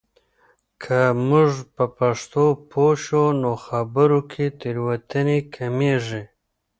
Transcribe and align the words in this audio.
که 0.83 0.99
موږ 1.29 1.51
په 1.75 1.85
پښتو 1.97 2.45
پوه 2.71 2.93
شو، 3.03 3.23
نو 3.41 3.51
خبرو 3.65 4.19
کې 4.31 4.45
تېروتنې 4.59 5.37
کمېږي. 5.55 6.23